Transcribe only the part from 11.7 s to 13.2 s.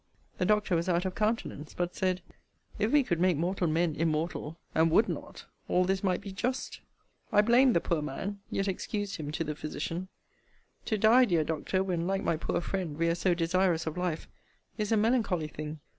when, like my poor friend, we are